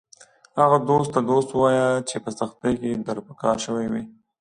هغه 0.59 0.77
دوست 0.89 1.09
ته 1.13 1.19
دوست 1.29 1.49
ووایه 1.51 1.87
چې 2.09 2.15
په 2.23 2.29
سختۍ 2.39 2.73
کې 2.81 2.91
در 3.07 3.17
په 3.27 3.33
کار 3.41 3.57
شوی 3.65 3.85
و 3.89 3.93